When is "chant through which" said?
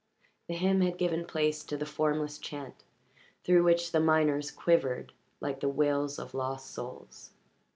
2.39-3.91